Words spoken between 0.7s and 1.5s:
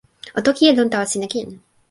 lon tawa sina kin.